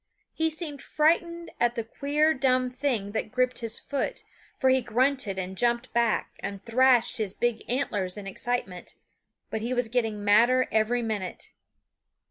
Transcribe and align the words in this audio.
He 0.33 0.49
seemed 0.49 0.81
frightened 0.81 1.51
at 1.59 1.75
the 1.75 1.83
queer, 1.83 2.33
dumb 2.33 2.71
thing 2.71 3.11
that 3.11 3.31
gripped 3.31 3.59
his 3.59 3.77
foot, 3.77 4.23
for 4.57 4.71
he 4.71 4.81
grunted 4.81 5.37
and 5.37 5.55
jumped 5.55 5.93
back 5.93 6.31
and 6.39 6.59
thrashed 6.63 7.17
his 7.17 7.35
big 7.35 7.63
antlers 7.69 8.17
in 8.17 8.25
excitement; 8.25 8.95
but 9.51 9.61
he 9.61 9.75
was 9.75 9.89
getting 9.89 10.23
madder 10.23 10.67
every 10.71 11.03
minute. 11.03 11.51